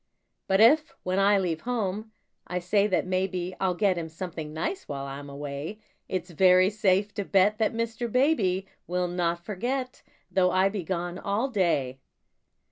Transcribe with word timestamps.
But 0.47 0.59
if, 0.59 0.91
when 1.03 1.19
I 1.19 1.37
leave 1.37 1.61
home, 1.61 2.11
I 2.47 2.57
say 2.57 2.87
that 2.87 3.05
maybe 3.05 3.53
I'll 3.59 3.75
get 3.75 3.99
him 3.99 4.09
something 4.09 4.51
nice 4.51 4.87
while 4.87 5.05
I'm 5.05 5.29
away, 5.29 5.79
It's 6.09 6.31
very 6.31 6.71
safe 6.71 7.13
to 7.13 7.23
bet 7.23 7.59
that 7.59 7.71
Mr. 7.75 8.11
Baby 8.11 8.65
Will 8.87 9.07
not 9.07 9.45
forget, 9.45 10.01
though 10.31 10.49
I 10.49 10.69
be 10.69 10.83
gone 10.83 11.19
all 11.19 11.49
day. 11.49 11.99